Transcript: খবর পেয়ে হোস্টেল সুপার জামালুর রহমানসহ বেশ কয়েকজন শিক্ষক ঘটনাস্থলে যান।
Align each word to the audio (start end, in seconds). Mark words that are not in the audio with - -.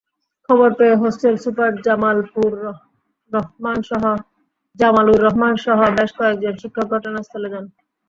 খবর 0.49 0.69
পেয়ে 0.77 0.95
হোস্টেল 1.01 1.35
সুপার 1.43 1.71
জামালুর 4.79 5.19
রহমানসহ 5.23 5.79
বেশ 5.97 6.11
কয়েকজন 6.19 6.53
শিক্ষক 6.61 6.87
ঘটনাস্থলে 6.93 7.47
যান। 7.53 7.65